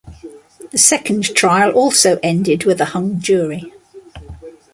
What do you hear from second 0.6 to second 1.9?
The second trial